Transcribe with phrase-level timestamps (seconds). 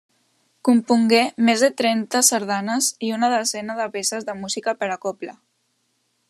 [0.69, 1.19] Compongué
[1.49, 5.37] més de trenta sardanes i una desena de peces de música per a cobla.